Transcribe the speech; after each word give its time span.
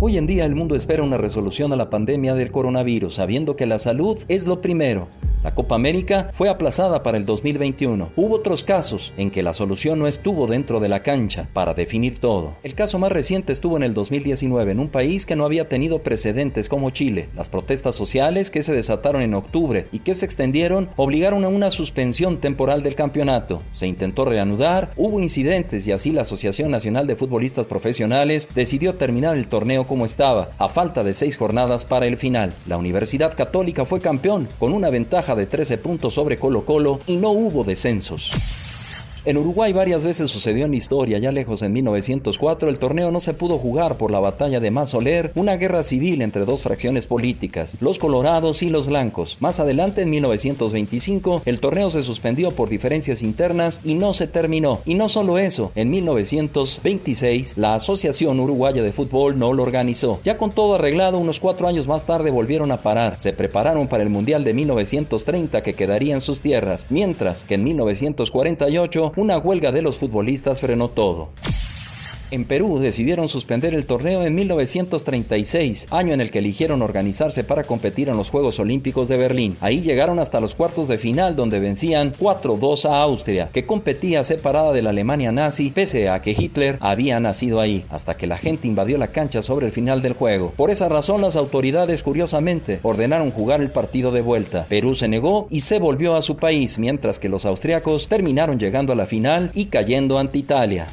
Hoy 0.00 0.16
en 0.16 0.26
día 0.26 0.46
el 0.46 0.54
mundo 0.54 0.74
espera 0.74 1.02
una 1.02 1.18
resolución 1.18 1.72
a 1.72 1.76
la 1.76 1.90
pandemia 1.90 2.34
del 2.34 2.50
coronavirus, 2.50 3.14
sabiendo 3.14 3.56
que 3.56 3.66
la 3.66 3.78
salud 3.78 4.18
es 4.28 4.46
lo 4.46 4.60
primero. 4.60 5.08
La 5.44 5.54
Copa 5.54 5.76
América 5.76 6.30
fue 6.32 6.48
aplazada 6.48 7.04
para 7.04 7.16
el 7.16 7.24
2021. 7.24 8.10
Hubo 8.16 8.34
otros 8.34 8.64
casos 8.64 9.12
en 9.16 9.30
que 9.30 9.44
la 9.44 9.52
solución 9.52 10.00
no 10.00 10.08
estuvo 10.08 10.48
dentro 10.48 10.80
de 10.80 10.88
la 10.88 11.04
cancha 11.04 11.48
para 11.52 11.74
definir 11.74 12.18
todo. 12.18 12.56
El 12.64 12.74
caso 12.74 12.98
más 12.98 13.12
reciente 13.12 13.52
estuvo 13.52 13.76
en 13.76 13.84
el 13.84 13.94
2019 13.94 14.72
en 14.72 14.80
un 14.80 14.88
país 14.88 15.26
que 15.26 15.36
no 15.36 15.44
había 15.44 15.68
tenido 15.68 16.02
precedentes 16.02 16.68
como 16.68 16.90
Chile. 16.90 17.28
Las 17.36 17.50
protestas 17.50 17.94
sociales 17.94 18.50
que 18.50 18.62
se 18.64 18.74
desataron 18.74 19.22
en 19.22 19.34
octubre 19.34 19.86
y 19.92 20.00
que 20.00 20.14
se 20.14 20.24
extendieron 20.24 20.90
obligaron 20.96 21.44
a 21.44 21.48
una 21.48 21.70
suspensión 21.70 22.40
temporal 22.40 22.82
del 22.82 22.96
campeonato. 22.96 23.62
Se 23.70 23.86
intentó 23.86 24.24
reanudar, 24.24 24.92
hubo 24.96 25.20
incidentes 25.20 25.86
y 25.86 25.92
así 25.92 26.10
la 26.10 26.22
Asociación 26.22 26.72
Nacional 26.72 27.06
de 27.06 27.14
Futbolistas 27.14 27.66
Profesionales 27.66 28.48
decidió 28.56 28.96
terminar 28.96 29.36
el 29.36 29.46
torneo 29.46 29.86
como 29.86 30.04
estaba, 30.04 30.50
a 30.58 30.68
falta 30.68 31.04
de 31.04 31.14
seis 31.14 31.36
jornadas 31.36 31.84
para 31.84 32.06
el 32.06 32.16
final. 32.16 32.54
La 32.66 32.76
Universidad 32.76 33.36
Católica 33.36 33.84
fue 33.84 34.00
campeón 34.00 34.48
con 34.58 34.72
una 34.72 34.90
ventaja 34.90 35.27
de 35.34 35.46
13 35.46 35.78
puntos 35.78 36.14
sobre 36.14 36.38
Colo 36.38 36.64
Colo 36.64 37.00
y 37.06 37.16
no 37.16 37.30
hubo 37.30 37.64
descensos. 37.64 38.67
En 39.28 39.36
Uruguay 39.36 39.74
varias 39.74 40.06
veces 40.06 40.30
sucedió 40.30 40.64
en 40.64 40.72
historia, 40.72 41.18
ya 41.18 41.30
lejos 41.32 41.60
en 41.60 41.74
1904 41.74 42.70
el 42.70 42.78
torneo 42.78 43.10
no 43.10 43.20
se 43.20 43.34
pudo 43.34 43.58
jugar 43.58 43.98
por 43.98 44.10
la 44.10 44.20
batalla 44.20 44.58
de 44.58 44.70
Mazoler, 44.70 45.32
una 45.34 45.58
guerra 45.58 45.82
civil 45.82 46.22
entre 46.22 46.46
dos 46.46 46.62
fracciones 46.62 47.06
políticas, 47.06 47.76
los 47.80 47.98
colorados 47.98 48.62
y 48.62 48.70
los 48.70 48.86
blancos. 48.86 49.36
Más 49.40 49.60
adelante 49.60 50.00
en 50.00 50.08
1925 50.08 51.42
el 51.44 51.60
torneo 51.60 51.90
se 51.90 52.02
suspendió 52.02 52.52
por 52.52 52.70
diferencias 52.70 53.22
internas 53.22 53.82
y 53.84 53.96
no 53.96 54.14
se 54.14 54.28
terminó. 54.28 54.80
Y 54.86 54.94
no 54.94 55.10
solo 55.10 55.36
eso, 55.36 55.72
en 55.74 55.90
1926 55.90 57.58
la 57.58 57.74
Asociación 57.74 58.40
Uruguaya 58.40 58.82
de 58.82 58.94
Fútbol 58.94 59.38
no 59.38 59.52
lo 59.52 59.62
organizó. 59.62 60.20
Ya 60.24 60.38
con 60.38 60.52
todo 60.52 60.76
arreglado, 60.76 61.18
unos 61.18 61.38
cuatro 61.38 61.68
años 61.68 61.86
más 61.86 62.06
tarde 62.06 62.30
volvieron 62.30 62.72
a 62.72 62.80
parar. 62.80 63.20
Se 63.20 63.34
prepararon 63.34 63.88
para 63.88 64.04
el 64.04 64.08
Mundial 64.08 64.42
de 64.42 64.54
1930 64.54 65.62
que 65.62 65.74
quedaría 65.74 66.14
en 66.14 66.22
sus 66.22 66.40
tierras, 66.40 66.86
mientras 66.88 67.44
que 67.44 67.56
en 67.56 67.64
1948 67.64 69.12
una 69.18 69.36
huelga 69.36 69.72
de 69.72 69.82
los 69.82 69.96
futbolistas 69.96 70.60
frenó 70.60 70.88
todo. 70.88 71.30
En 72.30 72.44
Perú 72.44 72.78
decidieron 72.78 73.26
suspender 73.26 73.72
el 73.72 73.86
torneo 73.86 74.22
en 74.22 74.34
1936, 74.34 75.86
año 75.90 76.12
en 76.12 76.20
el 76.20 76.30
que 76.30 76.40
eligieron 76.40 76.82
organizarse 76.82 77.42
para 77.42 77.64
competir 77.64 78.10
en 78.10 78.18
los 78.18 78.28
Juegos 78.28 78.58
Olímpicos 78.58 79.08
de 79.08 79.16
Berlín. 79.16 79.56
Ahí 79.62 79.80
llegaron 79.80 80.18
hasta 80.18 80.38
los 80.38 80.54
cuartos 80.54 80.88
de 80.88 80.98
final 80.98 81.36
donde 81.36 81.58
vencían 81.58 82.12
4-2 82.12 82.84
a 82.84 83.02
Austria, 83.02 83.48
que 83.50 83.64
competía 83.64 84.24
separada 84.24 84.72
de 84.72 84.82
la 84.82 84.90
Alemania 84.90 85.32
nazi 85.32 85.70
pese 85.70 86.10
a 86.10 86.20
que 86.20 86.36
Hitler 86.38 86.76
había 86.80 87.18
nacido 87.18 87.60
ahí, 87.60 87.86
hasta 87.88 88.18
que 88.18 88.26
la 88.26 88.36
gente 88.36 88.68
invadió 88.68 88.98
la 88.98 89.10
cancha 89.10 89.40
sobre 89.40 89.64
el 89.64 89.72
final 89.72 90.02
del 90.02 90.12
juego. 90.12 90.52
Por 90.54 90.70
esa 90.70 90.90
razón 90.90 91.22
las 91.22 91.34
autoridades 91.34 92.02
curiosamente 92.02 92.80
ordenaron 92.82 93.30
jugar 93.30 93.62
el 93.62 93.70
partido 93.70 94.12
de 94.12 94.20
vuelta. 94.20 94.66
Perú 94.68 94.94
se 94.94 95.08
negó 95.08 95.48
y 95.50 95.60
se 95.60 95.78
volvió 95.78 96.14
a 96.14 96.20
su 96.20 96.36
país, 96.36 96.78
mientras 96.78 97.18
que 97.18 97.30
los 97.30 97.46
austriacos 97.46 98.06
terminaron 98.08 98.58
llegando 98.58 98.92
a 98.92 98.96
la 98.96 99.06
final 99.06 99.50
y 99.54 99.66
cayendo 99.66 100.18
ante 100.18 100.38
Italia. 100.38 100.92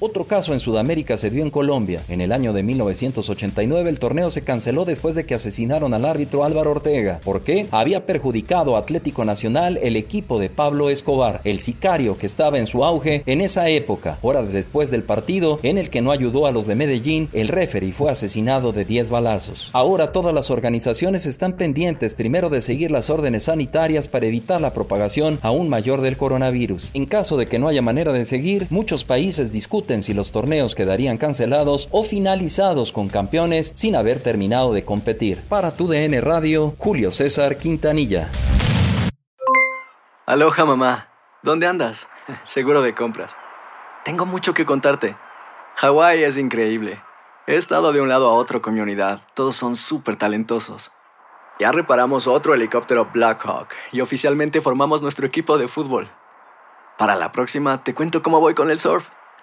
Otro 0.00 0.26
caso 0.26 0.52
en 0.52 0.60
Sudamérica 0.60 1.16
se 1.16 1.28
dio 1.28 1.42
en 1.42 1.50
Colombia. 1.50 2.04
En 2.08 2.20
el 2.20 2.30
año 2.30 2.52
de 2.52 2.62
1989 2.62 3.90
el 3.90 3.98
torneo 3.98 4.30
se 4.30 4.42
canceló 4.42 4.84
después 4.84 5.16
de 5.16 5.26
que 5.26 5.34
asesinaron 5.34 5.92
al 5.92 6.04
árbitro 6.04 6.44
Álvaro 6.44 6.70
Ortega. 6.70 7.20
¿Por 7.24 7.42
qué? 7.42 7.66
Había 7.72 8.06
perjudicado 8.06 8.76
a 8.76 8.78
Atlético 8.78 9.24
Nacional 9.24 9.76
el 9.82 9.96
equipo 9.96 10.38
de 10.38 10.50
Pablo 10.50 10.88
Escobar, 10.88 11.40
el 11.42 11.58
sicario 11.58 12.16
que 12.16 12.26
estaba 12.26 12.60
en 12.60 12.68
su 12.68 12.84
auge 12.84 13.24
en 13.26 13.40
esa 13.40 13.68
época. 13.70 14.20
Horas 14.22 14.52
después 14.52 14.92
del 14.92 15.02
partido 15.02 15.58
en 15.64 15.78
el 15.78 15.90
que 15.90 16.00
no 16.00 16.12
ayudó 16.12 16.46
a 16.46 16.52
los 16.52 16.68
de 16.68 16.76
Medellín, 16.76 17.28
el 17.32 17.48
referee 17.48 17.90
fue 17.90 18.12
asesinado 18.12 18.70
de 18.70 18.84
10 18.84 19.10
balazos. 19.10 19.70
Ahora 19.72 20.12
todas 20.12 20.32
las 20.32 20.52
organizaciones 20.52 21.26
están 21.26 21.54
pendientes 21.54 22.14
primero 22.14 22.50
de 22.50 22.60
seguir 22.60 22.92
las 22.92 23.10
órdenes 23.10 23.44
sanitarias 23.44 24.06
para 24.06 24.26
evitar 24.26 24.60
la 24.60 24.72
propagación 24.72 25.40
aún 25.42 25.68
mayor 25.68 26.02
del 26.02 26.16
coronavirus. 26.16 26.92
En 26.94 27.06
caso 27.06 27.36
de 27.36 27.46
que 27.46 27.58
no 27.58 27.66
haya 27.66 27.82
manera 27.82 28.12
de 28.12 28.24
seguir, 28.24 28.68
muchos 28.70 29.02
países 29.02 29.50
discuten 29.50 29.87
si 30.02 30.14
los 30.14 30.30
torneos 30.30 30.74
quedarían 30.74 31.18
cancelados 31.18 31.88
o 31.90 32.04
finalizados 32.04 32.92
con 32.92 33.08
campeones 33.08 33.72
sin 33.74 33.96
haber 33.96 34.22
terminado 34.22 34.72
de 34.72 34.84
competir. 34.84 35.42
Para 35.48 35.74
tu 35.74 35.88
DN 35.88 36.20
Radio, 36.20 36.74
Julio 36.76 37.10
César 37.10 37.56
Quintanilla. 37.56 38.30
Aloha 40.26 40.64
mamá. 40.66 41.08
¿Dónde 41.42 41.66
andas? 41.66 42.06
Seguro 42.44 42.82
de 42.82 42.94
compras. 42.94 43.34
Tengo 44.04 44.26
mucho 44.26 44.52
que 44.52 44.66
contarte. 44.66 45.16
Hawái 45.76 46.22
es 46.22 46.36
increíble. 46.36 47.02
He 47.46 47.56
estado 47.56 47.92
de 47.92 48.02
un 48.02 48.10
lado 48.10 48.28
a 48.28 48.34
otro 48.34 48.60
con 48.60 48.74
mi 48.74 48.80
unidad. 48.80 49.22
Todos 49.32 49.56
son 49.56 49.74
súper 49.74 50.16
talentosos. 50.16 50.92
Ya 51.58 51.72
reparamos 51.72 52.26
otro 52.26 52.54
helicóptero 52.54 53.08
Blackhawk 53.12 53.68
y 53.90 54.00
oficialmente 54.00 54.60
formamos 54.60 55.02
nuestro 55.02 55.26
equipo 55.26 55.58
de 55.58 55.66
fútbol. 55.66 56.10
Para 56.98 57.16
la 57.16 57.32
próxima 57.32 57.82
te 57.82 57.94
cuento 57.94 58.22
cómo 58.22 58.40
voy 58.40 58.54
con 58.54 58.70
el 58.70 58.78
surf 58.78 59.08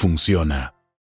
funciona. 0.00 0.79